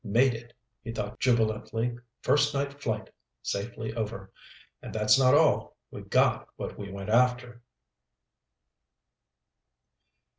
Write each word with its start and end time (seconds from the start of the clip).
Made 0.03 0.33
it, 0.33 0.53
he 0.81 0.91
thought 0.91 1.19
jubilantly. 1.19 1.95
First 2.23 2.55
night 2.55 2.73
flight, 2.81 3.11
safely 3.43 3.93
over. 3.93 4.31
And 4.81 4.95
that's 4.95 5.19
not 5.19 5.35
all. 5.35 5.77
We 5.91 6.01
got 6.01 6.49
what 6.55 6.75
we 6.75 6.91
went 6.91 7.09
after! 7.09 7.61